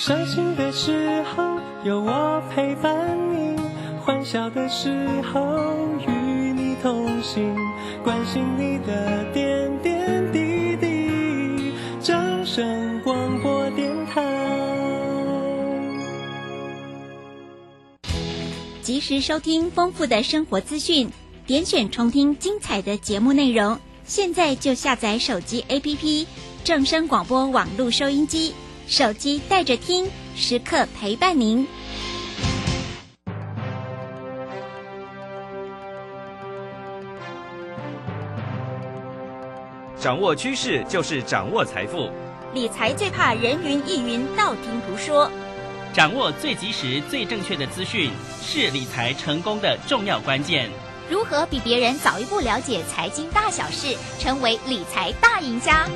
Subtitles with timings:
[0.00, 3.54] 伤心的时候有我陪伴你，
[4.02, 5.76] 欢笑的时候
[6.08, 6.10] 与
[6.54, 7.54] 你同行，
[8.02, 11.74] 关心你的点点滴滴。
[12.00, 14.22] 掌声广播电台。
[18.80, 21.10] 及时收听丰富的生活资讯，
[21.46, 23.78] 点选重听精彩的节目内容。
[24.04, 26.26] 现在就下载手机 APP
[26.64, 28.54] 正声广播网络收音机。
[28.90, 31.64] 手机带着听，时刻陪伴您。
[39.96, 42.10] 掌握趋势就是掌握财富，
[42.52, 45.30] 理财最怕人云亦云、道听途说。
[45.92, 48.10] 掌握最及时、最正确的资讯，
[48.42, 50.68] 是理财成功的重要关键。
[51.08, 55.88] 如何比别人早一步了解财经大小事，成为理财大赢家？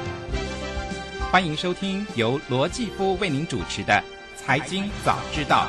[1.35, 3.93] 欢迎收听由罗继夫为您主持的
[4.41, 5.67] 《财经早知道》。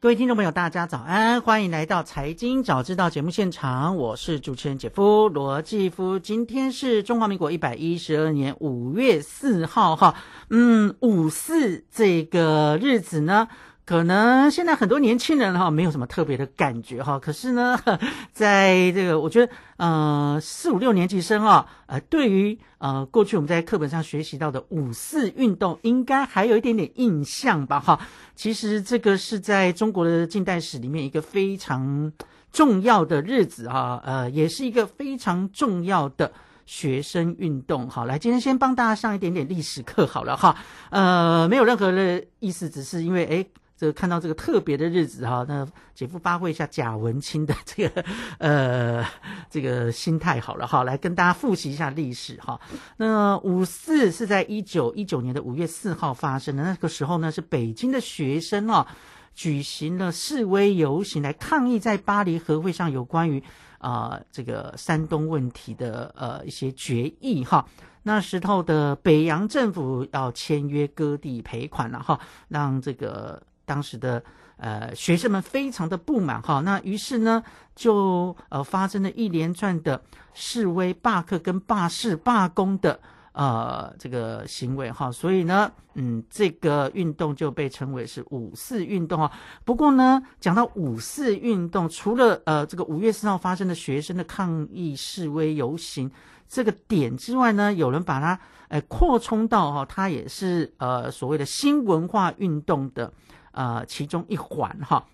[0.00, 6.18] 各位听众朋友，大家早安，欢迎来到《财经早知道》节目现场，我是主持人姐夫罗继夫。
[6.18, 10.16] 今天是中华民国一百一十二年五月四号，哈，
[10.50, 13.46] 嗯，五四这个日子呢。
[13.86, 17.78] 可能现在很多年轻人哈没有什么特别的感觉哈，可是呢，
[18.34, 28.00] 在这个我觉得，呃，四五六年级生啊，呃，对于呃过去我们在课本上学习到的五四运动，应该还有一点点印象吧哈。
[28.34, 32.12] 其实这个是在中国的近代史里面一个非常
[32.50, 36.32] 重要的日子哈，呃，也是一个非常重要的
[36.66, 37.88] 学生运动。
[37.88, 40.56] 好，来今天先帮大家上一点点历史课好了哈，
[40.90, 43.46] 呃，没有任何的意思，只是因为哎。
[43.78, 48.04] 这个看到这个特别的日子哈，那姐夫发挥一下贾文清的这个
[48.38, 49.06] 呃
[49.50, 52.58] 这个心态好了哈，来跟大家复习一下历史哈。
[52.96, 58.86] 那五四是在一九一九年的五月四号发生的，那个时候呢是北京的学生啊
[59.34, 63.42] 举行了示威游行来抗议在巴黎和会上有关于
[63.76, 67.68] 啊这个山东问题的呃一些决议哈。
[68.04, 73.42] 那时候的北洋政府要签约割地赔款了哈，让这个。
[73.66, 74.22] 当时的
[74.56, 77.42] 呃学生们非常的不满哈，那于是呢
[77.74, 80.00] 就呃发生了一连串的
[80.32, 82.98] 示威、罢课跟罢市、罢工的
[83.32, 89.30] 呃这个行为哈，所以呢嗯这个运动就被称为是五四运动啊。
[89.64, 96.10] 不过呢讲到五四运动，除了呃这个五月四号发生的学生的抗议示威游行
[96.48, 98.38] 这个点之外呢，有人把它
[98.68, 103.12] 呃扩充到哈，它也是呃所谓的新文化运动的。
[103.56, 105.06] 呃，其中一环哈，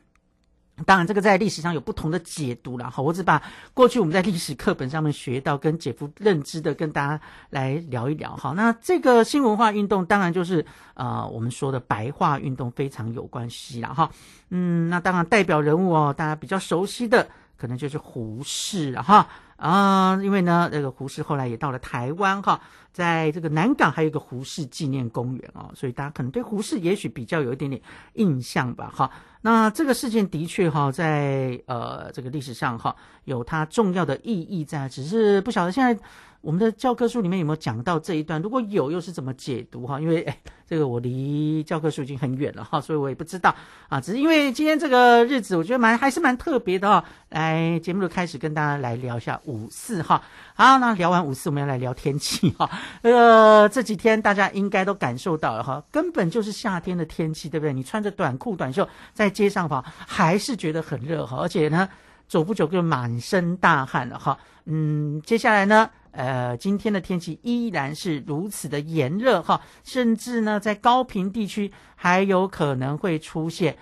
[0.85, 3.01] 当然这个在历史上有不同的解读了哈。
[3.01, 3.41] 我只把
[3.73, 7.21] 过去我们在历史课本上面学到跟姐夫认知的跟大家
[7.51, 8.53] 来聊一聊哈。
[8.57, 14.11] 那这个新文化运动当然就是呃我们说的白话运动非常有关系了哈。
[14.51, 19.29] 嗯，那当然代表人物哦，大家比较熟悉的可能就是胡适哈。
[19.57, 22.61] 啊，因为呢，这个胡适后来也到了台湾哈，
[22.93, 27.81] 在这个南港还有一个胡适纪念公园哦，所以大家可能对胡适也许比较有一点点
[28.15, 29.11] 印象吧哈。
[29.41, 32.95] 那这个事件的确哈，在呃这个历史上哈
[33.25, 36.01] 有它重要的意义在，只是不晓得现在。
[36.43, 38.43] 我们的教科书里面有没有讲到这一段？
[38.43, 40.01] 如果有，又是怎么解读哈？
[40.01, 40.27] 因为
[40.67, 43.55] 这个我离教科书已经很远了哈，所以我也不知道
[43.89, 44.01] 啊。
[44.01, 47.05] 只是因为今天这个日子，我觉得蛮还是蛮特别的哈。
[47.29, 50.21] 来，节目的开始跟大家来聊一下五四哈。
[50.55, 52.69] 好，那聊完五四，我们要来聊天气哈。
[53.03, 57.73] 呃，这几天大家应该都感受到了哈，根本就是夏天的天气，对不对？
[57.73, 61.39] 你穿着短裤短袖在街上跑，还是觉得很热哈。
[61.39, 61.89] 而且呢，
[62.29, 64.39] 走不久就满身大汗了哈。
[64.65, 65.91] 嗯，接下来呢？
[66.13, 73.75] 呃，今天的天气依然是如此的炎热哈，甚至呢，在高平地区还有可能会出现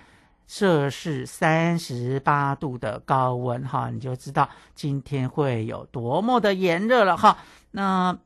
[0.47, 7.37] 摄氏三十八度的高温哈，你就知道今天会有多么的炎热了哈。
[7.71, 8.17] 那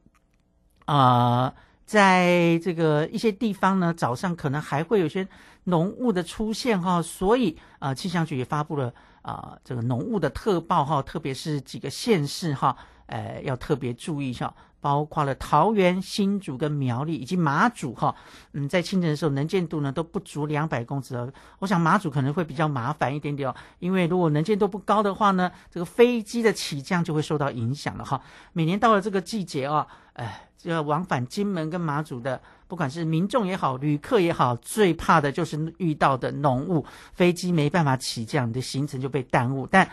[0.86, 1.54] 啊，
[1.86, 5.28] 在这个一些地方呢，早上可能还会有些
[5.66, 12.76] 浓雾的出现哈，所以啊，气象局也发布了啊这个浓雾的特报哈，特别是几个县市哈。
[13.08, 14.52] 呃，要特别注意一下，
[14.86, 18.14] 包括了桃园、新竹跟苗栗以及马祖哈，
[18.54, 21.28] 嗯，在清晨的时候能见度呢都不足两百公尺哦。
[21.58, 28.22] 我想马祖可能会比较麻烦一点点哦，因为如果能见度不高的话呢，这个飞机的起降就会受到影响了哈。
[28.54, 36.86] 每年到了这个季节啊，哎，这个往返金门跟马祖的，不管是民众也好，旅客也好，最怕的就是遇到的浓雾，
[37.16, 39.66] 飞机没办法起降，你的行程就被耽误。
[39.66, 39.90] 但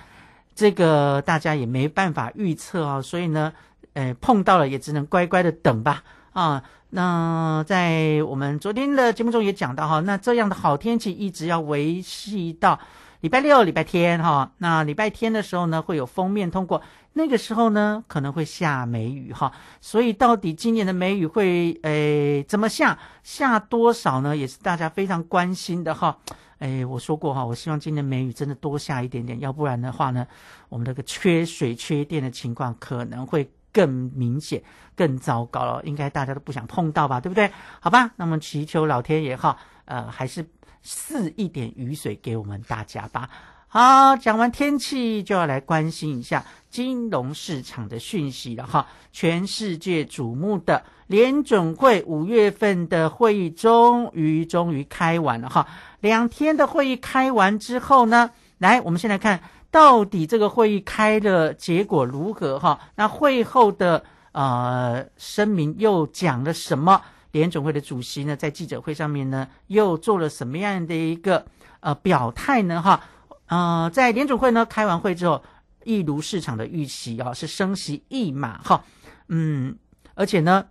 [0.55, 3.51] 这个大家也没办法预测啊，所以呢，
[3.95, 6.03] 呃，碰到了也只能乖乖的等吧
[6.33, 6.63] 啊。
[6.95, 12.79] 那在我们昨天的节目中也讲到哈，那这样的好天气一直要维系到
[13.21, 14.53] 礼拜六、礼拜天哈。
[14.59, 16.83] 那礼拜天的时候呢，会有封面通过，
[17.15, 19.51] 那个时候呢可能会下梅雨哈。
[19.81, 24.37] 所以到底今年的梅雨会诶怎么下，下多少呢？
[24.37, 26.19] 也是大家非常关心的哈。
[26.59, 30.27] 诶，我说过哈，我希望今年梅雨真的多下一点点，要不然的话呢，
[30.69, 33.51] 我们这个缺水、缺电的情况可能会。
[33.73, 34.63] 更明显、
[34.95, 37.51] 更糟糕了，应该大家都不想碰到吧，对不对？
[37.81, 40.45] 好吧，那么祈求老天爷哈，呃，还是
[40.83, 43.29] 赐一点雨水给我们大家吧。
[43.69, 48.87] 好，讲完天气，就要来关心一下金融市场的讯息了哈。
[49.13, 55.67] 全世界瞩目的联准会五月份的会议终于终于开完了哈。
[56.01, 59.41] 两天的会议开完之后呢，来，我们先来看。
[59.73, 62.59] 到底这个会议开的结果如何？
[62.59, 67.01] 哈，那会后的呃声明又讲了什么？
[67.31, 71.47] 联总会的主席呢，在记者会上面呢，又做了什么样的一个
[71.81, 72.83] 呃表态呢？
[72.83, 73.03] 哈，
[73.47, 75.43] 呃，在联总会呢开完会之后，
[75.85, 78.85] 一如市场的预期啊，是升息一码哈，
[79.29, 79.75] 嗯，
[80.13, 80.67] 而且呢，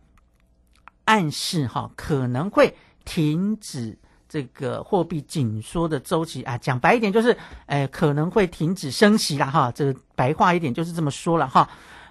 [1.06, 3.97] 暗示哈可能会停止。
[4.31, 7.36] 这个货币紧缩的周期啊，讲白一点就是，
[7.66, 9.69] 哎，可能会停止升息了哈。
[9.75, 11.68] 这个白话一点就是这么说了哈。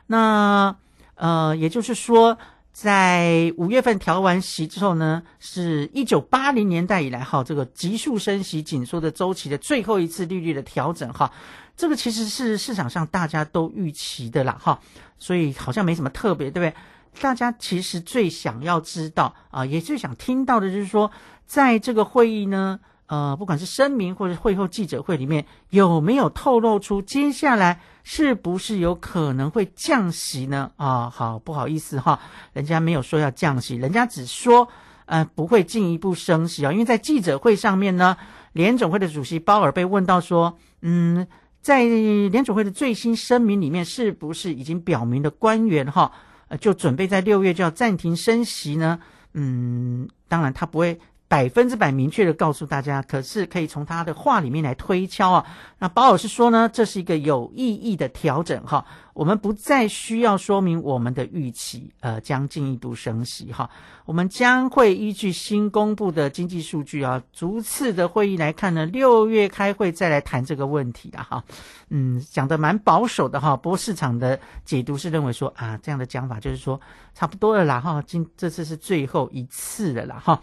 [0.06, 0.76] 那
[1.14, 2.36] 呃，也就是说，
[2.74, 11.32] 在五月份调完息之后呢，是一九八零年代以来哈，这个急速升息紧缩的周期的最后一次利率的调整哈。
[11.74, 14.78] 这个其实是市场上大家都预期的啦哈，
[15.18, 17.22] 所以好像没什么特别，对不对？
[17.22, 21.10] 大家其实最想要知道啊，也最想听到的就是说。
[21.50, 30.70] 在这个会议呢，呃，不管是声明或者会后记者会里面，有没有透露出接下来是不是有可能会降息呢？
[30.76, 32.20] 啊，好，不好意思哈，
[32.52, 34.68] 人家没有说要降息，人家只说
[35.06, 36.70] 呃不会进一步升息啊。
[36.70, 38.16] 因为在记者会上面呢，
[38.52, 41.26] 联总会的主席鲍尔被问到说，嗯，
[41.60, 46.12] 在联总会的最新声明里面，是不是已经表明的官员哈，
[46.60, 49.00] 就准备在六月就要暂停升息呢？
[49.34, 51.00] 嗯，当然他不会。
[51.30, 55.46] 百分之百明确的告诉大家，可是可以从他的话里面来推敲啊。
[55.78, 58.84] 那保尔是说呢，这是一个有意义的调整哈，
[59.14, 63.70] 我们不再需要说明我们的预期，呃，将进一步升息哈。
[64.06, 71.44] 我们将会依据新公布的经济数据啊，逐次的会议来看呢，六月开会再来谈这个问题的哈。
[71.90, 76.80] 嗯，讲的蛮保守的哈，不过市场的解读是认为说啊，这样的讲法就是说
[77.14, 80.42] 差不多了啦哈，今这次是最后一次了啦哈。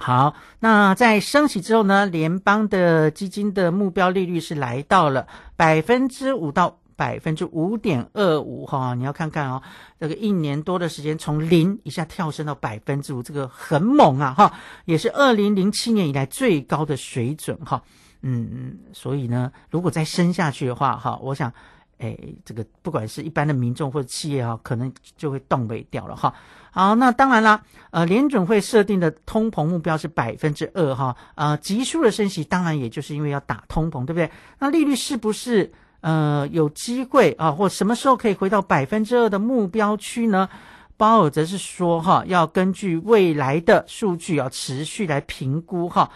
[0.00, 2.06] 好，那在升息之后呢？
[2.06, 5.26] 联邦的基金的目标利率是来到了
[5.56, 8.94] 百分之五到百分之五点二五哈。
[8.94, 9.62] 你要看看哦，
[10.00, 14.52] 这个一年多的时间，从零一下跳升到百分之五，这个很猛啊哈，
[14.86, 17.82] 也是二零零七年以来最高的水准哈。
[18.22, 21.52] 嗯嗯，所以呢，如果再升下去的话哈，我想。
[22.00, 26.34] 哎，这个不管是一般的民众或者企业哈，可能就会动尾掉了哈。
[26.72, 34.30] 好，那当然啦，呃，联准会设定的通膨目标是百分之二哈，呃，急速的升息，当然也就是因为要打通膨，对不对？
[34.58, 40.48] 那利率是不是呃有机会啊，或什么时候可以回到百分之二的目标区呢？
[40.96, 46.10] 鲍尔则是说哈，要根据未来的数据要持续来评估哈。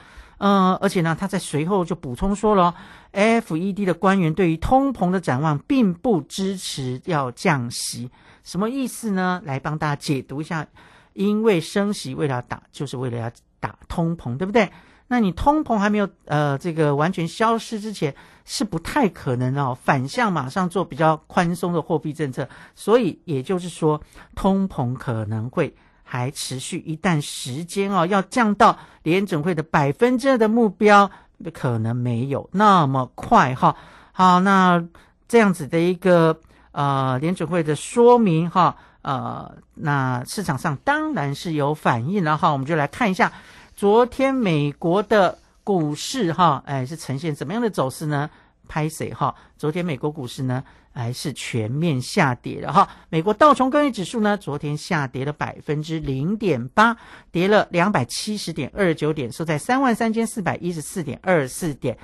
[0.47, 2.75] 嗯，而且呢，他在随后就补充说了
[3.15, 8.11] ，FED 的官员对于通膨的展望并不支持要降息，
[8.43, 9.41] 什么意思呢？
[9.47, 10.67] 来帮大家解读一下，
[11.15, 14.71] 因为升息为了打，就是为了要打通膨，对不对？
[15.09, 23.99] 那你通膨还没有呃这个完全消失之前，是不太可能哦反向马上做比较宽松的货币政策，所以也就是说，
[24.35, 25.75] 通膨可能会。
[26.05, 31.11] 还持续一段时间哦，要降到联准会的百分之二的目标，
[31.53, 33.75] 可能没有那么快哈。
[34.13, 34.85] 好，那
[35.27, 36.39] 这样子的一个
[36.71, 42.53] 呃联准会的说明哈，呃，那市场上当然是有反应了哈。
[42.53, 43.33] 我们就来看一下
[43.75, 48.31] 昨天美国的股市哈，哎，是呈现怎么样的走势呢？
[48.69, 49.35] 拍谁哈？
[49.57, 50.63] 昨天美国股市呢？
[50.97, 52.89] 还是全面下跌的哈。
[53.09, 56.97] 美国道琼工业指数呢，昨天下跌了百分之零点八，
[57.33, 61.99] 跌了两百七十点二九点，收在三万三千四百一十四点二四点。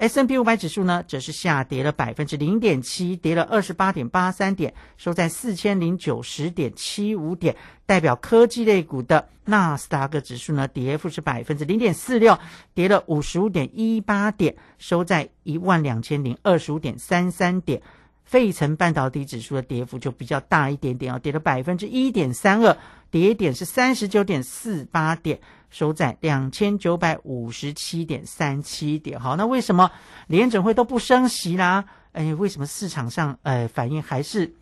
[0.00, 7.54] S N P 五百指数呢，则是下跌了百分之零点七，跌了二十八点八三点，收在四千零九十点七五点。
[7.84, 12.38] 代表科技类股的纳斯达克指数呢，跌幅是百分之零点四六，
[12.72, 17.82] 跌了五十五点一八点，收在一万两千零二十五点三三点。
[18.30, 22.76] 费城半导体指数的跌幅就比较大一点点哦，跌了百分之一点三二，
[23.10, 29.18] 跌点是三十九点四八点，收在两千九百五十七点三七点。
[29.18, 29.90] 好，那为什么
[30.28, 31.84] 联准会都不升息啦？
[32.12, 34.54] 哎，为什么市场上呃反应还是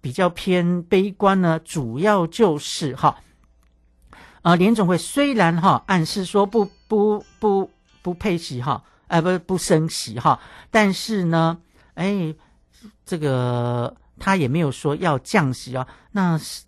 [0.00, 1.58] 比较偏悲观呢？
[1.64, 3.18] 主要就是哈，
[4.42, 7.68] 啊，联准会虽然哈暗示说不不不
[8.02, 10.38] 不配息哈，呃不不升息哈，
[10.70, 11.58] 但是呢，
[11.94, 12.32] 哎。
[13.04, 16.64] 这个他也没有说要降息哦，那市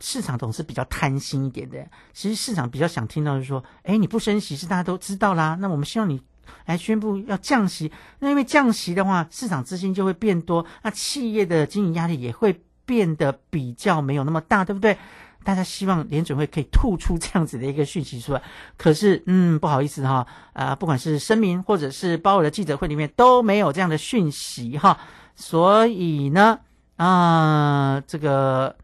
[0.00, 1.84] 市场总是比较贪心一点的。
[2.12, 6.20] 其实市场比较想听到就是说，哎，你不升息是大家都知道啦，那我们希望你
[6.66, 7.90] 来宣布要降息。
[8.20, 14.96] 那因为降息的话，市场资金就会变多，那企业的经营压力也会变得比较没有那么大，对不对？
[15.44, 18.42] 大家希望联准会可以吐出这样子的一个讯息出来，
[18.76, 24.98] 可是，嗯，不好意思哈，啊，不管是声明或者是鲍尔的记者会里面都没有这样的讯息哈。
[25.40, 26.58] 所以呢，
[26.96, 28.74] 啊，这个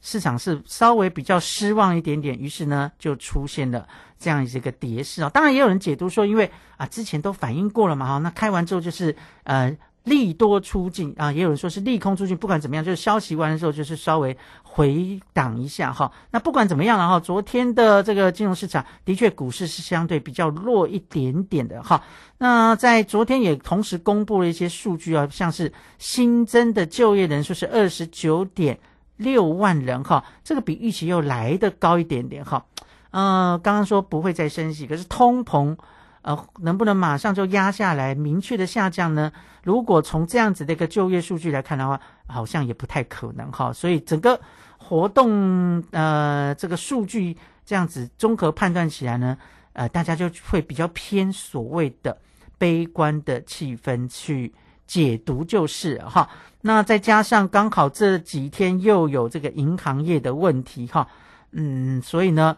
[0.00, 3.86] 市场是稍微比较失望一点点，于是呢，就出现了
[4.18, 5.30] 这样一个跌势啊。
[5.30, 9.76] 当然，也有人解读说，因为啊，之前都反映过了嘛，哈，那开完之后就是呃。
[10.04, 12.36] 利多出尽啊，也有人说是利空出尽。
[12.36, 16.10] 不管怎么样，就是消息完的时候，就是稍微回档一下哈。
[16.30, 22.02] 那不管怎么样了哈，昨天的这个金融市场的确股市是相对比较弱一点点的哈。
[22.38, 28.80] 那在昨天也同时公布了一些数据啊，像是新增的就业人数是二十九点
[29.16, 32.64] 六万人哈，这个比预期又来的高一点点哈。
[33.12, 35.76] 呃，刚刚说不会再升息，可是通膨。
[36.22, 39.32] 呃，能不能马上就压下来，明确的下降呢？
[39.64, 43.72] 如果从这样子的一个就业数据来看的话，好像也不太可能哈。
[43.72, 44.40] 所以整个
[44.78, 49.36] 活动呃这个数据这样子综合判断起来呢，
[49.72, 52.16] 呃，大家就会比较偏所谓的
[52.56, 54.52] 悲观的气氛去
[54.86, 56.28] 解读就是哈。
[56.60, 61.08] 那再加上刚好这几天又有这个银行业的问题哈，
[61.50, 62.56] 嗯，所以呢。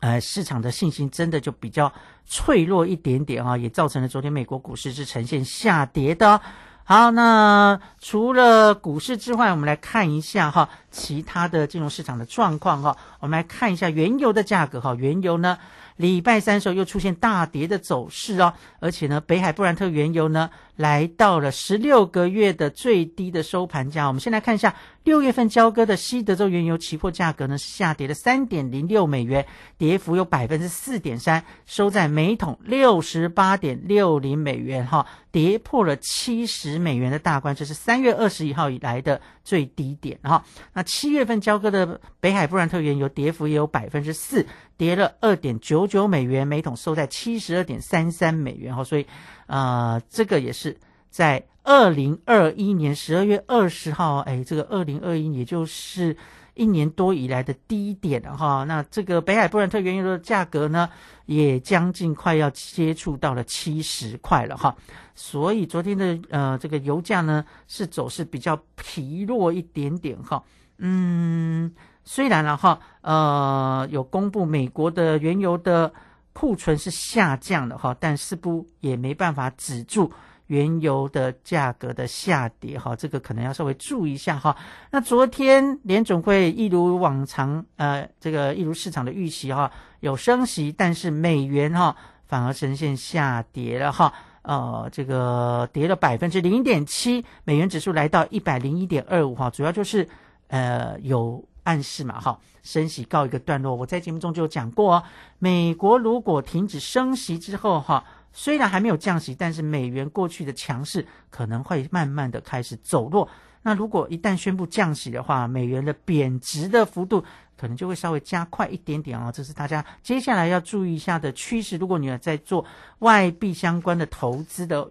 [0.00, 1.92] 呃，市场的信心真的就比较
[2.24, 6.40] 脆弱一点点哈，也造成了昨天美国股市是呈现下跌的。
[6.84, 12.96] 好，那除了股市之外，我们来看一下哈，其他的金融市场的状况哈。
[13.20, 15.58] 我们来看一下原油的价格哈，原油呢？
[15.96, 20.48] 礼拜三时候又出现大跌的走势哦，而且呢，北海布兰特原油呢
[20.78, 24.06] 来到了十六个月的最低的收盘价。
[24.06, 29.44] 我们先来看一下六月份交割的西德州原油期货价格呢是下跌了三点零六美元，
[29.76, 40.44] 跌幅有百分之四点三，收在每桶六十八点六零美元哈，跌破了七十美元的大关，这是三月二十一号以来的最低点哈。
[40.74, 44.46] 那七月份交割的北海布兰特原油跌幅也有百分之四。
[44.78, 49.04] 跌了二点九九美元每桶，收在七十二点三三美元哈，所以，
[49.48, 50.67] 呃，这个也是
[51.10, 56.16] 在二零二一年十二月二十号，哎，这个二零二一也就是
[56.54, 58.64] 一年多以来的低点了哈。
[58.64, 60.88] 那这个北海布兰特原油的价格呢，
[61.26, 64.74] 也将近快要接触到了七十块了哈。
[65.14, 70.42] 所以昨天的呃这个油价呢是走势比较疲弱一点点哈，
[70.78, 71.74] 嗯。
[72.10, 75.92] 虽然了哈，呃，有公布美国的原油的
[76.32, 80.10] 库存是下降的哈，但是不也没办法止住
[80.48, 84.54] 原油的价格的下跌哈，这个可能要稍微注意一下哈。
[84.90, 94.12] 那昨天联总会一如往常，呃，这个一如市场的预期哈，有升息，但是美元哈反而呈现下跌了哈，
[94.42, 100.08] 呃，这个跌了百分之零点七，美元指数来到一百零一点二五哈，主要就是
[100.48, 101.42] 呃有。
[101.64, 103.74] 暗示嘛，哈，升息告一个段落。
[103.74, 105.02] 我在节目中就讲过，
[105.38, 108.02] 美国如果停止升息之后，哈，
[108.38, 113.28] 虽然还没有降息，但是美元过去的强势可能会慢慢的开始走弱。
[113.62, 117.24] 那如果一旦宣布降息的话，美元的贬值的幅度
[117.56, 119.32] 可能就会稍微加快一点点哦。
[119.34, 121.76] 这是大家接下来要注意一下的趋势。
[121.78, 122.64] 如果你在做
[123.00, 124.88] 外币相关的投资的。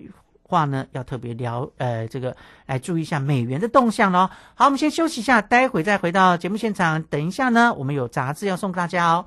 [0.49, 2.33] 话呢，要特别聊，呃，这个
[2.67, 4.29] 来注意一下美元的动向喽。
[4.55, 7.03] 好，我们先休息一下，待会再回到节目现场。
[7.03, 9.25] 等一下呢，我们有杂志要送给大家哦。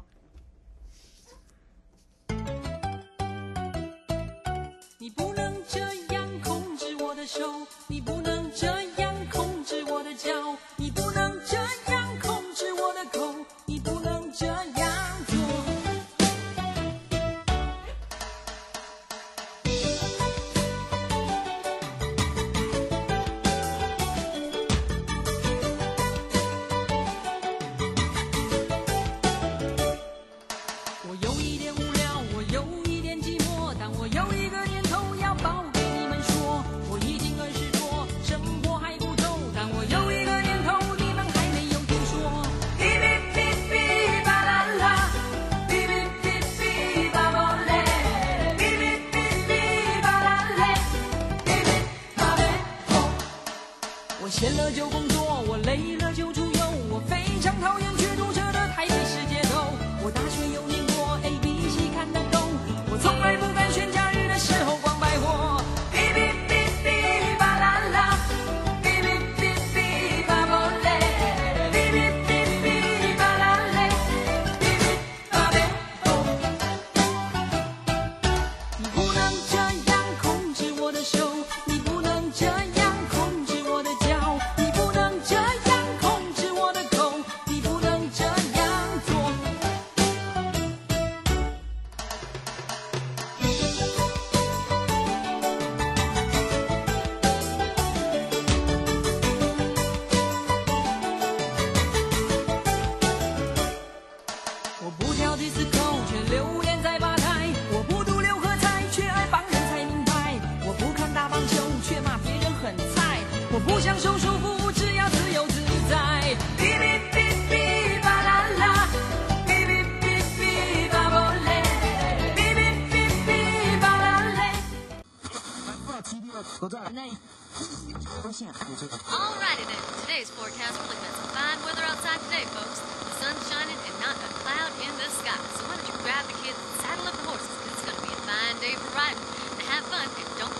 [129.09, 129.81] Alrighty then.
[130.05, 132.85] Today's forecast looking at some fine weather outside today, folks.
[132.85, 135.41] The sun's shining and not a cloud in the sky.
[135.57, 137.49] So why don't you grab the kids and saddle up the horses?
[137.65, 139.25] It's gonna be a fine day for riding.
[139.57, 140.60] And have fun and don't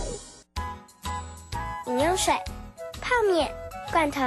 [2.01, 2.33] 饮用水、
[2.99, 3.53] 泡面、
[3.91, 4.19] 罐头、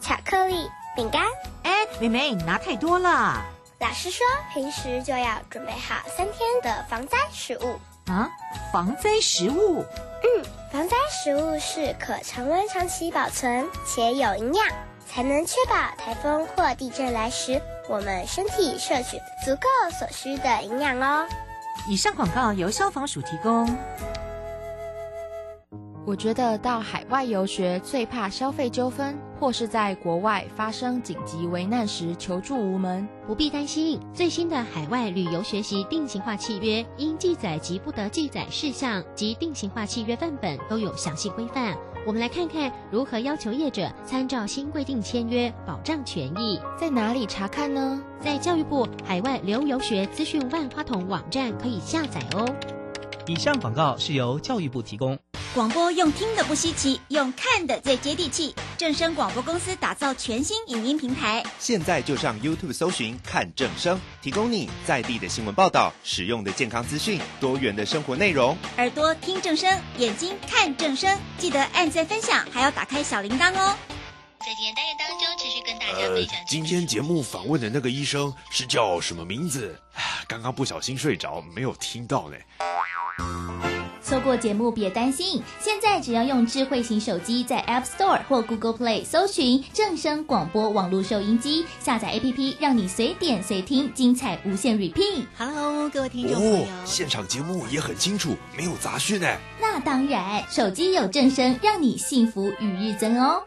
[0.00, 1.22] 巧克力、饼干。
[1.62, 3.40] 哎，妹妹，你拿太多了。
[3.78, 7.78] 老师说，平时就要准备好三天的防灾食物。
[8.10, 8.28] 啊，
[8.72, 9.84] 防灾食物？
[10.24, 14.66] 嗯，防灾食物是可常温长期保存且有营养，
[15.08, 21.24] 才能确保台风或地震来时，我们身体摄取足够所需的营养哦。
[21.86, 23.72] 以上广告由消防署提供。
[26.04, 33.08] 我觉得到海外游学最怕消费纠纷，或是在国外发生紧急危难时求助无门。
[33.24, 41.76] 不必担心，最新的海外旅游学习定型化契约，应记载及不得记载事项及定型化契约范本都有详细规范。
[42.04, 46.60] 我们来看看如何要求业者参照新规定签约，保障权益。
[46.76, 48.02] 在哪里查看呢？
[48.20, 52.44] 在教育部海外留游学资讯万花筒网站可以下载哦。
[53.26, 55.18] 以上广告是由教育部提供。
[55.54, 58.54] 广播用听的不稀奇，用看的最接地气。
[58.78, 68.56] 正声广播公司打造全新影音平台，现在就上 YouTube 搜寻看正声，提供你在地的新闻报道、实用的健康资讯、多元的生活内容。
[68.78, 73.76] 耳朵听正声，眼睛看正声，记得按赞分享，还要打开小铃铛哦。
[74.40, 79.78] 在今天单元当中，持续跟大家呃分享。，今天节目访问的那个医生是叫什么名字？
[79.94, 82.36] 唉刚刚不小心睡着，没有听到呢。
[84.02, 95.24] 错过节目别担心，现在只要用智慧型手机在 App Store 或 Google Play 搜寻正声广播网络收音机，下载 APP，让你随点随听，精彩无限 repeat。
[95.38, 99.26] Hello，各位听众朋友，哦，现场节目也很清楚，没有杂讯呢。
[99.58, 103.42] 那当然，手机有正声，让你幸福与日增哦。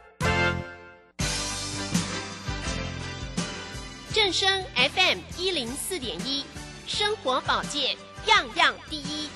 [4.11, 6.43] 正声 FM 一零四点一，
[6.87, 9.29] 生活保健样样第一。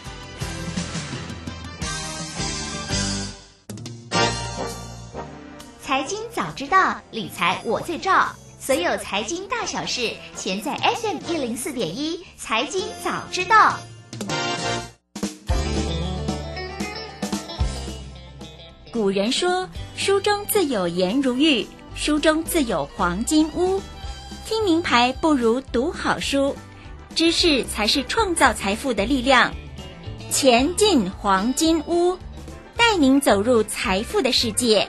[5.89, 8.29] 财经早知道，理财我最照。
[8.59, 12.23] 所有财经大小事，全在 FM 一零四点一。
[12.37, 13.75] 财经早知道。
[18.93, 23.81] 古人说：“书中自有颜如玉，书中自有黄金屋。”
[24.45, 26.55] 听名牌不如读好书，
[27.15, 29.51] 知识才是创造财富的力量。
[30.29, 32.15] 钱进黄金屋，
[32.77, 34.87] 带您走入财富的世界。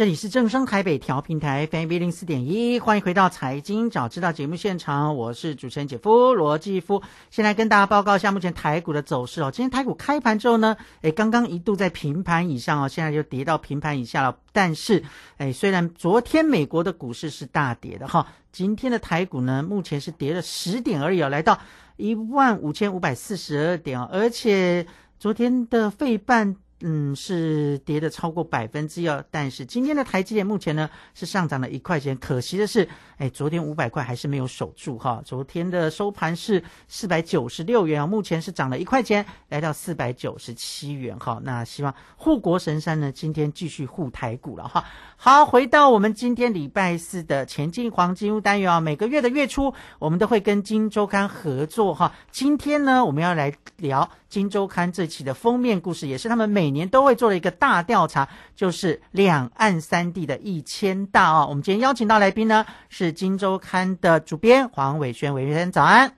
[0.00, 7.02] 这里是正声台北调频台 FM 一零四点一，欢迎回到财经早知道节目现场，我是主持人姐夫罗继夫。
[7.30, 9.50] 先来跟大家报告一下目前台股的走势哦。
[9.50, 14.38] 今天台股开盘之后呢，诶，刚刚一度在平盘以上哦，现在就跌到平盘以下了。
[14.52, 15.04] 但是，
[15.36, 21.60] 诶，虽然昨天美国的股市是大跌的哈，今天的台股呢，目前是跌了十点而已哦，来到
[21.98, 24.86] 一万五千五百四十二点哦，而且
[25.18, 26.56] 昨天的费半。
[26.82, 32.16] 嗯，是跌的超过百分之二，但是今天的台积电目前呢是上涨了一块钱。
[32.16, 32.88] 可惜的是，
[33.18, 35.20] 哎，昨天五百块还是没有守住哈。
[35.24, 41.38] 昨天的收盘是四百九十六元啊，目前是涨了一块钱，来到四百九十七元哈。
[41.44, 44.84] 那希望护国神山呢今天继续护台股了哈。
[45.16, 52.10] 好，回到我们今天礼拜四的前进黄金屋单元啊，每个月的月初我们都会跟金周刊合作哈。
[52.30, 61.46] 今天呢，我们要来聊金周刊这期的封面故事，也是他们每每年都会做的一个大调查，就是两岸三地的一千大哦。
[61.48, 66.12] 我们今天邀请到来宾呢，是《金周刊》的主编黄伟轩，伟轩早安。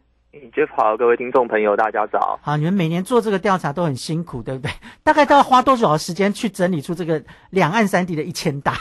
[0.53, 2.39] Jeff 好，各位听众朋友，大家早。
[2.43, 4.73] 好，你们每年做这个调查都很辛苦，对不对？
[5.05, 8.77] 大概都要花多少时间去整理出这个两岸三地的一千大？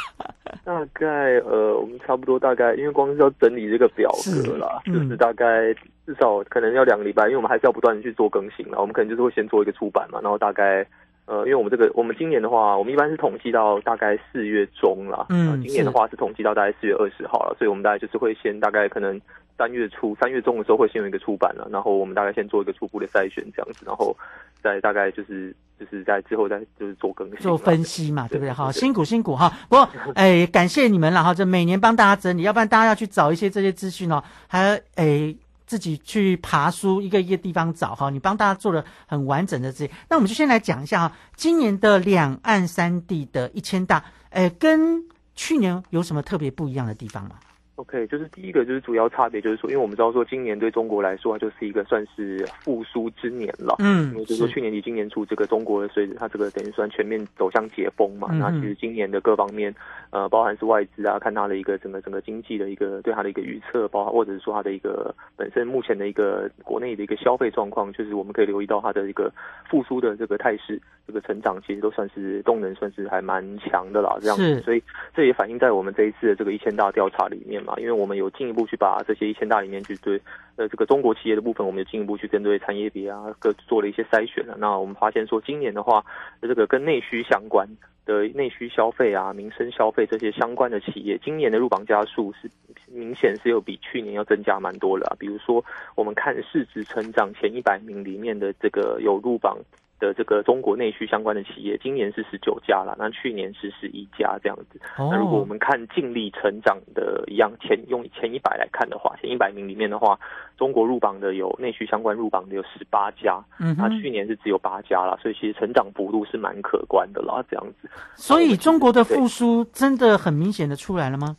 [0.63, 5.73] 大概呃，我们差不多大概，因为光是要整理这个表格啦，就是大概
[6.05, 8.79] 至少可能要两个礼拜，因为我们还是要不断的去做更新了。
[8.79, 10.85] 我们可能就是会先做一个出版嘛，然后大概。
[11.27, 15.27] 呃，因为我们这个，我们今年的话，我们一般是统计到大概四月中啦。
[15.29, 19.21] 嗯，今年的话是统计到大概四月二十号了，所以我们大概就是会先大概可能
[19.61, 24.17] 三月初、三月中的时候会先有一个出版了，然后我们大概先做一个初步的筛选这样子，然后
[24.59, 28.51] 再大概就是就是在之后再就是做更新、做分析嘛，对不对？
[28.51, 29.55] 好，辛苦辛苦哈。
[29.69, 35.35] 不过 哎，感谢你们了哈，这每年帮大家整理，要不然大家要去找一些这些资讯哦，还哎。
[35.67, 45.01] 自己去爬书，一个一个地方找哈，你帮大家做了很完整的这些，那我们就先来讲一下哈，今年的两岸三地的一千大，哎，跟
[45.33, 47.37] 去年有什么特别不一样的地方吗
[47.81, 59.73] ？OK，就是第一个就是主要差别就是说，因为我们知道说今年对中国来说它就是一个算是复苏之年了，嗯，因为就是说去年底今年初这个中国随着它这个等于算全面走向解封嘛，那其实今年的各方面，
[60.11, 69.31] 呃，包含是外资啊，看它的一个整个整个经济的一个对它的一个预测，包含或者是说它的一个本身目前的一个国内的一个消费状况，就是我们可以留意到它的一个
[69.69, 74.83] 复苏的这个态势，这个成长其实都算是动能算是还蛮强的啦，这样子，所以
[75.15, 77.70] 这也反映在我们这一次的这个一千大调查里面嘛。
[77.77, 80.19] 因为我们有进一步去把这些一千大里面去对
[80.55, 84.55] 呃这个中国企业的部分，我们有进一步去针对产业别啊各做了一些筛选了。
[84.57, 86.03] 那我们发现说，今年的话，
[86.41, 87.67] 这个跟内需相关
[88.05, 92.49] 的内需消费啊、民生消费这些相关的企业，今年的入榜家数是
[92.87, 95.15] 明显是有比去年要增加蛮多了。
[95.19, 95.63] 比如说，
[95.95, 99.57] 我们看市值成长前一百名里面的这个有入榜。
[100.01, 104.81] 的这个中国内需相关的企业，今年是十九家了，那去年是十一家这样子。
[104.97, 110.19] 那如果我们看净利成长的一样，前用前一百来看的话，前一百名里面的话，
[110.57, 117.87] 中国入榜的有内需相关入榜的有十八家，嗯，那去年是只有八家了，所以其实成长幅度是蛮可观的啦，这样子。
[118.15, 121.37] 所以中国的复苏真的很明显的出来了吗？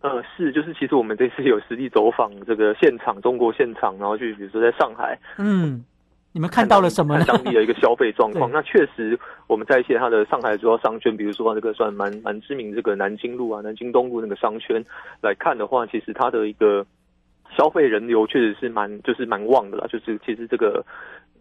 [0.00, 5.82] 呃，是，就是其实我们这次有实地走访这个现场，中国现场，然后去比如说在上海，嗯。
[6.32, 7.18] 你们看到了什么？
[7.24, 8.50] 当地的一个消费状况。
[8.52, 14.84] 那确实，我们在一些它的上海主要商圈，比如说这个算蛮蛮知名这个南京路啊、南京东路那个商圈
[15.22, 16.86] 来看的话，其实它的一个
[17.56, 19.86] 消费人流确实是蛮就是蛮旺的啦。
[19.90, 20.84] 就是其实这个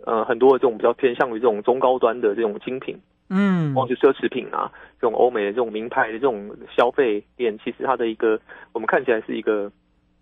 [0.05, 2.97] 呃很多的这种比较偏向于这种中高端的这种精品，
[3.29, 4.71] 嗯，或是奢侈品啊，
[5.01, 8.39] 这种欧美的这种名牌的这种消费店，其实它的一个
[8.71, 9.69] 我们看起来是一个。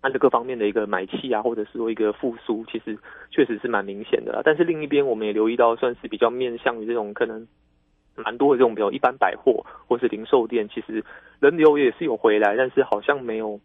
[0.02, 2.96] 按照各方面的一个买气啊，或者是说一个复苏，其实
[3.30, 4.40] 确实是蛮明显的啦。
[4.44, 7.44] 但是另一边，我们也留意到，算是比较面向于这种可能
[8.14, 11.04] 蛮多的这种比较一般百货或是零售店，其实
[11.40, 13.58] 人流也是有回来，但是好像没有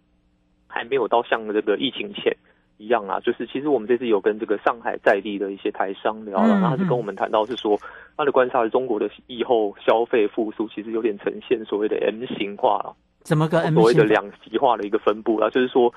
[0.68, 2.36] 还没有到像这个疫情前
[2.78, 3.20] 一样啊。
[3.20, 7.78] 就是其实我们这次有跟这个上海在地的一些台商聊了，他就跟我们谈到是说，
[8.18, 15.48] 他的观察是中国的疫后消费复苏其实有点呈现所谓的 M 型化了，怎么个 M 所谓的两极化的一个分布啊？
[15.52, 15.94] 就是说。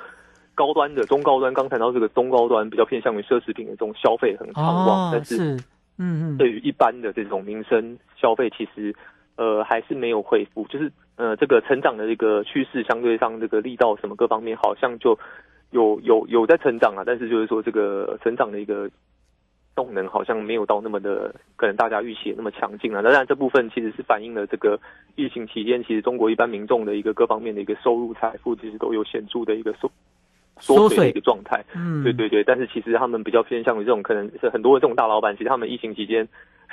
[0.54, 5.56] 高端的、中高端，刚谈到这个中高端比较偏向于奢侈品的这种消费很畅旺，但是，
[5.98, 8.94] 嗯嗯，对于一般的这种民生消费，其实
[9.36, 15.18] 呃还是没有恢复，就是呃这个成长的这个趋势相对上这个力道什么各方面好像就
[15.70, 18.88] 有有有在成长啊，但是就是说这个成长的一个
[19.74, 23.02] 动能好像没有到那么的可能大家预期那么强劲了。
[23.02, 24.78] 当然这部分其实是反映了这个
[25.16, 29.90] 疫情期间，其实中国一般民众的一个各方面的一个收入财富其实都有显著的一个收。
[30.58, 31.64] 缩水的一个状态。
[31.74, 36.28] 嗯，对对对，但是其实他们比较偏向于这种，可能是很多的这种大老板，其实他们疫情期间。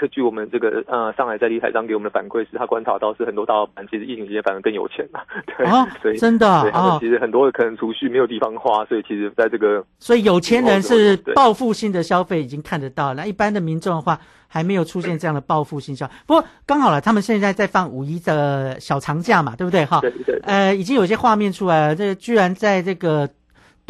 [0.09, 5.67] 据我们这个呃上海在地台上给我们的反馈是，他观察到是很多大老板其实疫情期间反而更有钱了，对，
[6.01, 16.09] 所以真的他们，其实很多可能储蓄没有地方花，所以其实在这个，所以有钱人是报复性的消费已经看得到，那一般的民众的话还没有出现这样的报复性消。
[16.25, 19.85] 不过刚好了，他们现在在放五一的小长假嘛，对不对？
[19.85, 23.29] 哈，对对，呃，已经有些画面出来了，这居然在这个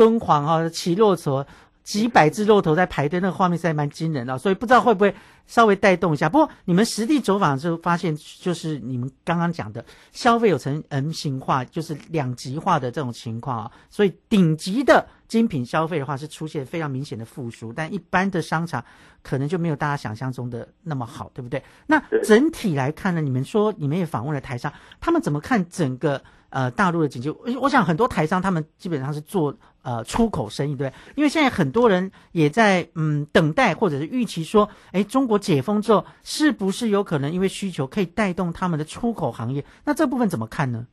[0.02, 1.46] 敦煌啊骑骆驼。
[1.84, 5.14] 几百只骆驼在排队，那个画面实在蛮惊人的，所以不知道会不会
[5.52, 6.30] 稍微带动一下。
[6.30, 9.84] 不过你们实地走访之后发现，就是你们刚刚讲的
[10.14, 13.72] 消费有成 M 型化，就是两极化的这种情况啊。
[13.90, 18.82] 所以顶级的精品消费的话是出现非常明显的复苏，但一般的商场
[19.22, 21.62] 可能就没有大家想象中的那么好，对不对？
[21.86, 26.22] 那整体来看呢，你们说你们也访问了台商，他们怎么看整个？
[26.52, 27.30] 呃，大陆的经济，
[27.62, 39.66] 我想很多台商他们基本上是做呃出口生意，对，因为现在很多人也在嗯等待或者是预期说，哎，中国解封之后是不是有可能因为需求可以带动他们的出口行业？
[39.84, 40.86] 那这部分怎么看呢？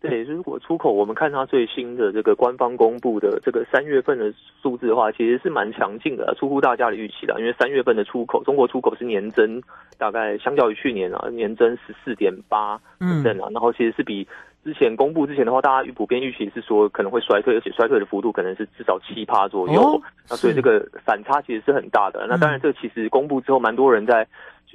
[0.00, 7.38] 对，如果出口，我们看它最新的这个官方公布的这个三月份的数字的话，其实是蛮强劲的，出乎大家的预期的。
[7.38, 9.60] 因为三月份的出口，中国出口是年增，
[9.98, 14.26] 大概相较于去年啊，年增十四点八啊，然后其实是比。
[14.62, 20.00] 之前公布之前的话，大家普遍预期是说可能会衰退，而且衰退的幅度可能是至少七趴左右。
[20.28, 22.26] 那所以这个反差其实是很大的。
[22.28, 24.26] 那当然，这其实公布之后，蛮多人在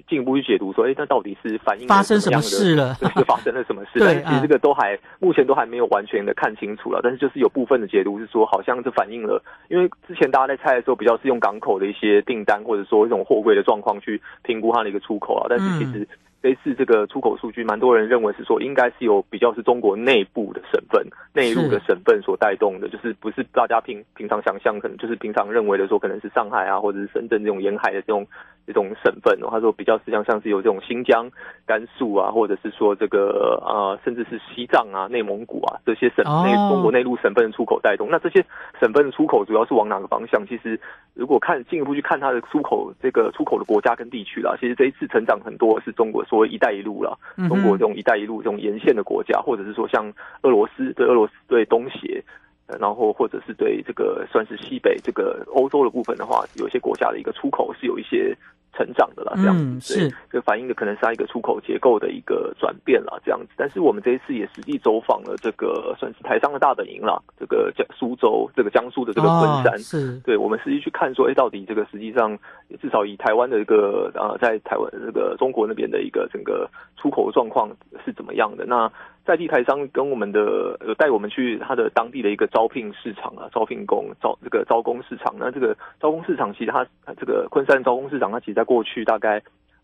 [0.09, 2.95] 进一步去解读说，哎，那到底是反映发生什么事了？
[3.15, 3.99] 是发生了什么事？
[4.01, 6.99] 但其实这个都还目前都还没有完全的看清楚了。
[7.03, 15.45] 但是就是有部分的解读是说，好像是反映了，因为之前大家在猜的时候，比较是用港口的一些订单，或者说一种货柜的状况去评估它的一个出口啊。
[15.47, 16.07] 但是其实。
[16.45, 21.03] 这次这个出口数据，蛮多人认为是说，应该是有比较是中国内部的省份、
[21.33, 28.27] 内陆的省份所带动的，就是不是大家平平常想象，可能就是平常认为的说，可能是上海啊，或者是深圳这种沿海的这种
[28.65, 29.39] 这种省份。
[29.49, 31.29] 他说比较实际上像是有这种新疆、
[31.65, 38.09] 甘肃啊，或者是说这个呃，甚至是西藏啊、内蒙古啊这些省内中国内陆省份的出口带动。
[38.09, 38.43] 那这些
[38.79, 40.45] 省份的出口主要是往哪个方向？
[40.47, 40.79] 其实
[41.13, 46.23] 如果看进一步去看它的出口这个出口的国家跟地区啦，其实这一次成长很多是中国。
[46.25, 52.23] 所谓“一带一路”了，中国这种“一带一路”这种沿线的国家，或者是说像俄罗斯对俄罗斯对东协，
[52.67, 58.35] 然后或者是对这个算是西北这个欧洲的部分的话，有些国家的一个出口是有一些。
[58.77, 63.47] 成长的啦，这样子是，这反映的可能是它一个出口结构的一个转变了，这样子。
[63.55, 72.37] 但是我们这一次也实际走访了这个算是台商的大本营了，这个江苏州，这个江苏的这个昆山，是对我们实际去看说，哎，到底这个实际上
[72.81, 77.69] 至少以台湾的一个呃，在台湾这个中国那边的一个整个出口状况
[78.05, 78.65] 是怎么样的？
[78.65, 78.91] 那。
[79.25, 85.33] 在地台商跟我们的呃带我们去他的当地的一个招聘市场啊，招聘工招这个招工市场。
[85.39, 86.85] 那这个招工市场其实它
[87.17, 89.41] 这个昆山招工市场，它其实在过去大概。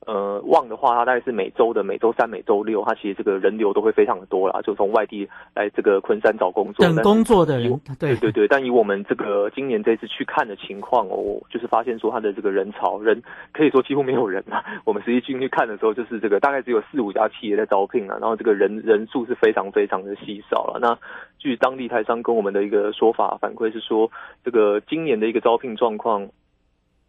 [0.07, 6.83] 呃，旺的话，它大概是每周的每周三、每周六，它其实这个人流都会非常的多啦，就从外地来这个昆山找工作。
[6.83, 8.47] 等工作的人，对对对。
[8.47, 13.21] 但以我们这个今年这次去看的情况哦，就是发现说它的这个人潮人
[13.53, 14.65] 可以说几乎没有人啊。
[14.85, 20.79] 我们实际进去看的时候，就是这个大概只有四五家企业在招聘啊，然后这个人人数是非常非常的稀少了。
[20.81, 20.97] 那
[21.37, 24.09] 据当地台商跟我们的一个说法反馈是说，
[24.43, 26.27] 这个今年的一个招聘状况，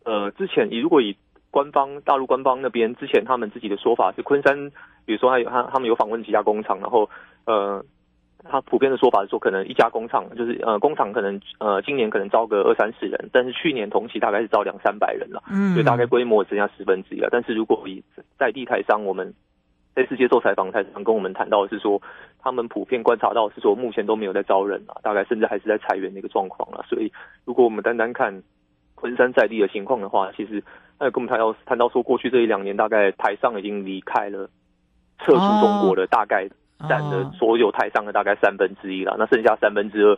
[0.04, 1.16] 呃，之前你如果以
[1.52, 4.70] 官方大陆官方那边之前他们自己的说法是昆山，
[5.04, 7.10] 比如说他有他他们有访问几家工厂，然后
[7.44, 7.84] 呃，
[8.42, 17.28] 他普遍的说法是说可能一家工厂就是呃工厂可能呃今年可能招个二三十人，但是去年同期大概是招两三百人了，嗯，所以大概规模只剩下十分之一了。
[17.30, 18.02] 但是如果以
[18.38, 19.34] 在地台商，我们
[19.94, 22.00] 这次接受采访台商跟我们谈到的是说，
[22.38, 26.82] 他们普遍观察到是说目前都没有在招人啊，大概甚至还是在裁员的一个状况了。
[26.88, 27.12] 所以
[27.44, 28.42] 如果我们单单看。
[28.94, 30.62] 昆山在地的情况的话，其实
[31.02, 34.48] 那跟我们谈到谈到说，过去这一两年大概台商已经离开了，
[35.18, 36.48] 撤出中国的大概
[36.88, 40.16] 占了所有台商的大概三分之一了，那剩下三分之二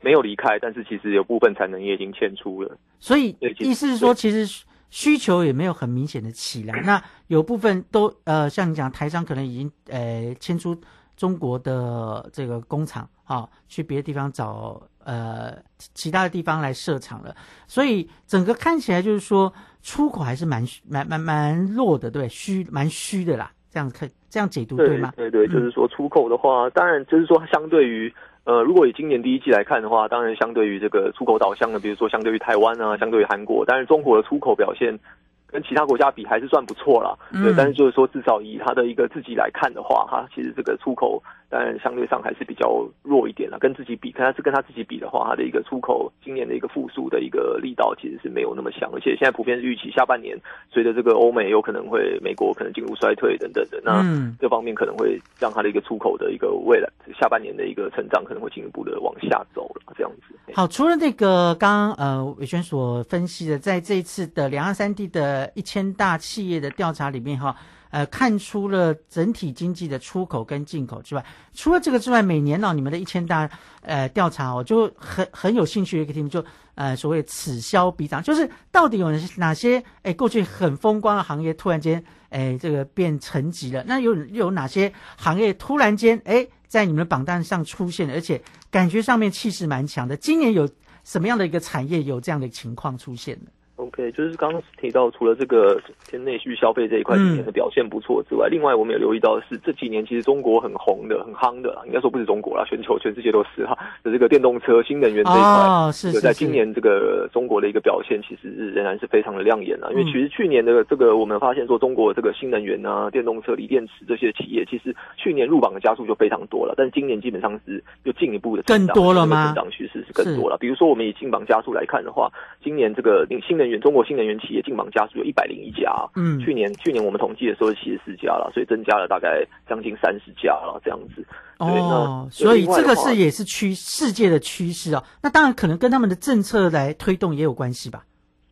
[0.00, 2.76] 没有离开，但是其实有部分产能也已经迁出了。
[2.98, 10.76] 所以意思是说，其实需求也没有很明显的起来，那有部分都呃，像你讲台商可能已经呃迁出
[11.16, 14.82] 中国的这个工厂啊，去别的地方找。
[15.06, 15.54] 呃，
[15.92, 23.52] 其他的地方来设厂了，所以整个看起来就是说出口还是蛮蛮蛮蛮弱的，对，虚蛮虚的啦。
[23.70, 25.12] 这样子看，这样解读对吗？
[25.14, 28.10] 对对，就是说出口的话，当然就是说相对于
[28.44, 34.98] 呃，如果以今年第一季来看的话，当然相对于这个出口导向的，比如说相对于台湾啊，相对于韩国，但是中国的出口表现。
[35.46, 37.54] 跟其他国家比还是算不错了，对。
[37.56, 41.22] 但是就是说，至少以它的一个自己来看的话，哈，其实这个出口
[41.54, 43.60] 当然相对上还是比较弱一点了。
[43.60, 50.36] 跟自己比，看他是跟他自己比的话，他的一个出口今年的一个复苏的一个力道其实是没有那么强，而且现在普遍是预期下半年
[50.68, 54.02] 随着这个欧美有可能会美国可能进入衰退等等的，那
[54.40, 60.34] 这方面可能会让它的一个出口的一个未来下半年的一个成长可能会进一步的往下走了，这样子。
[60.54, 67.54] 好，除了那个刚呃伟轩所分析的，在这一次的两岸三地的一千大企业的调查里面哈。
[67.94, 73.48] 呃，看出了整体经济的出口跟进口之外，除了这个之外，每年呢，你们的一千大
[73.82, 83.84] 呃调查，我就很很有兴趣一个题目，就呃所谓此消彼长，就是到底有哪些哎过去很风光的行业，突然间哎这个变沉寂了？
[83.86, 90.16] 那有有哪些行业突然间哎在你们的榜单上出现，而且感觉上面气势蛮强的？
[90.16, 90.68] 今年有
[91.04, 103.76] 什么样的一个产业有这样的情况出现呢？OK，就是刚刚提到，除了这个偏内需消费这一块今年的表现不错之外，另外我们也留意到的是，这几年其实中国很红的、很夯的，应该说不是中国啦，全球全世界都是哈。
[104.02, 109.88] 的这个电动车、新能源这一块，是在今年这个中国的一个表现，其实是仍然是非常的亮眼啊。
[109.90, 119.46] 因为其实去年的这个我们发现说，中国这个新能源啊、电动车、锂电池这些企业，其实去年入榜的加速就非常多了，但是今年基本上是又进一步的更多了吗？
[119.46, 120.56] 增长趋势是更多了。
[120.58, 122.30] 比如说，我们以进榜加速来看的话，
[122.62, 124.34] 今年这个新能源、中国新能源。
[124.44, 131.24] 企业进榜家数有一百零一家，嗯，去年去年我们统计的时候是七十四家了，所以增加了大概将近三十家了，这样子。
[131.58, 135.02] 哦，所以这个是也是趋世界的趋势啊。
[135.22, 138.04] 那当然可能跟他们的政策来推动也有关系吧。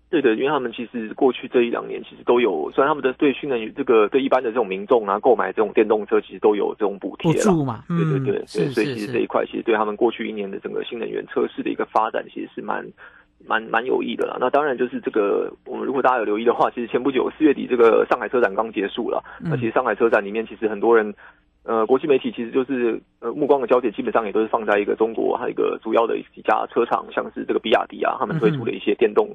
[0.09, 7.83] 对的，因为他们其实过去这一两年其实都有，虽然他们的对新能源这个对一般的这种民众啊购买这种电动车，其实都有这种补贴助嘛。
[7.89, 12.87] 对对对，所以其实这一块其实对他们过去一年的整个新能源测试的一个发展，其实是蛮。
[13.47, 14.37] 蛮蛮有益的啦。
[14.41, 19.23] 那当然就是这个，我们如果大家有留意的话，其实前不久四月底这个上海车展刚结束了。
[19.41, 21.15] 那其实上海车展里面，其实很多人，
[21.65, 29.29] 呃，国际媒体其实就是呃目光的焦点，基本上也都是放在一个中国，还有一个主要的几家车厂，像是这个比亚迪啊，他们推出的一些电动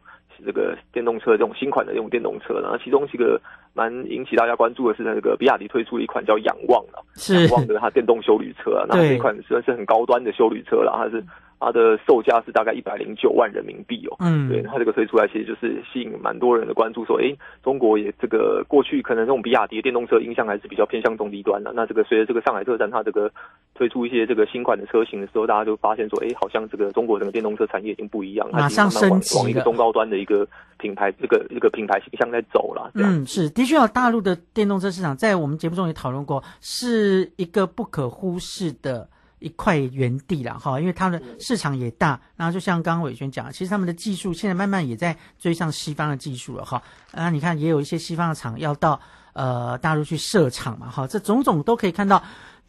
[0.45, 2.59] 这个电动车这种新款的这种电动车。
[2.61, 3.39] 然后其中一个
[3.73, 11.23] 蛮引起大家关注的是，那个比亚迪推出了一款叫仰望的，仰望的它电动修旅车啊，那这一款算是很高端的修旅车了，它是。
[11.59, 23.31] 它的售价是大概一百零九万人民币哦，嗯，对，它这个推出来其实就是吸引蛮多人的关注，说，哎，中国也这个过去可能这种比亚迪电动车印象还是比较偏向中低端的，那这个随着这个上海车展它这个
[23.73, 32.91] 推出一些这个新款的车型的时候，大家就发现说，哎，好像这个中国整个电动车产业已经不一样，马上升级往一个中高端的一个品牌，这个这个品牌形象在走了。
[32.93, 39.09] 嗯，是，的确，大陆的电动车市场在我们节目中也讨论过，是一个不可忽视的。
[39.39, 46.81] 一块原地了哈，因为它的市场也大，然后就像刚刚伟轩讲，其实他们的技术现在慢慢也在追上西方的技术了哈。
[47.11, 48.99] 啊，你看也有一些西方的厂要到
[49.33, 52.23] 呃大陆去设厂嘛哈，这种种都可以看到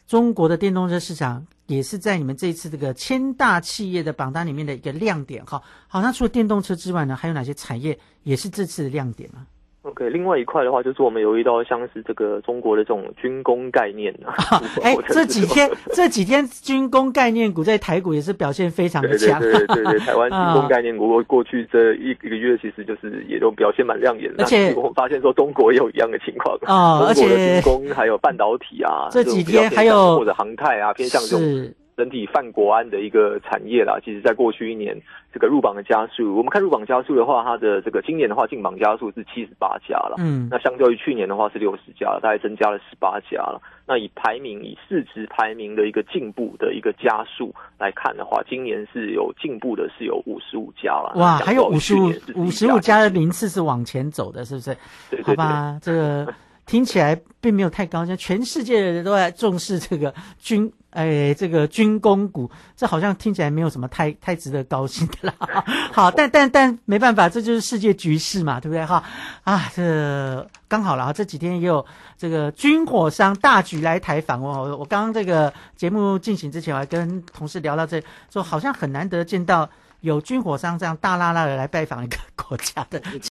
[0.06, 5.62] 中国的电动车市场也是在你们这一次这个千大企业的榜单里面的一个亮点哈。
[5.86, 9.46] 好，那除了电动车之外呢，还有哪些产业也是这次的亮点呢
[9.88, 14.34] ？OK，另外一块的话，就是我们有遇到像是这个中国的这种军工概念啊。
[14.82, 19.40] 哎，这几天这几天军工概念股在台股也是表现非常的强。
[19.40, 24.44] 对对对对，台湾军工概念股过去这一一个月其实就是也都表现蛮亮眼的。
[24.44, 31.74] 而且我们发现说中国也有一样的情况啊，而且军工还有半导体啊，这几天还有或者航太啊，偏向这种。
[31.98, 34.96] 整体泛国安的一个产业啦，其实在过去一年
[35.32, 43.60] 这个入榜的加速，我们看入榜加速的话，它的这个今年的话进榜加速是七十八家了，嗯，那相较于去年的话是六十家了，大概增加了十八家了。
[43.84, 51.14] 那以排名以市值排名的一个进步的一个加速来看的话，今年是有进步的，是有五十五家了。
[51.16, 54.72] 哇，还有五十五五十五家的名次是往前走的，是不是？
[55.10, 55.24] 对对对。
[55.24, 56.32] 好吧，这个。
[56.68, 65.64] 听起来并没有太高，像全世界的人都在重视这个军， 哎，这个军工股，这好像听起来没有什么太太值得高兴的啦。
[65.90, 69.02] 好，但但但没办法，这就是世界局势嘛，对不对哈？
[69.44, 71.84] 啊，这刚好了啊，这几天也有
[72.18, 74.76] 这个军火商大举来台访哦。
[74.78, 79.68] 我刚刚这个节目进行之前，我还跟同事聊到这，说好像很难得见到
[80.00, 83.00] 有军火商这样大拉拉的来拜访一个国家的。